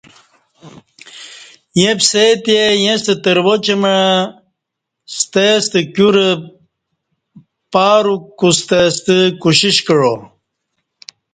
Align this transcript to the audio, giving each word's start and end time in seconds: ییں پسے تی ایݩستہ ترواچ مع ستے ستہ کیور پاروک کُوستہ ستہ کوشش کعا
ییں 1.77 1.95
پسے 1.97 2.25
تی 2.43 2.53
ایݩستہ 2.65 3.13
ترواچ 3.23 3.65
مع 3.81 3.97
ستے 5.17 5.47
ستہ 5.65 5.79
کیور 5.93 6.15
پاروک 7.73 8.23
کُوستہ 8.39 8.79
ستہ 8.95 9.15
کوشش 9.41 9.75
کعا 9.85 10.13